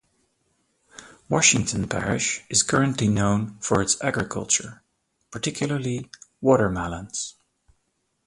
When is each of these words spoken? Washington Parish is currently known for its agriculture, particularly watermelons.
Washington 1.29 1.87
Parish 1.87 2.43
is 2.49 2.63
currently 2.63 3.07
known 3.07 3.59
for 3.59 3.83
its 3.83 4.01
agriculture, 4.03 4.81
particularly 5.29 6.09
watermelons. 6.41 7.35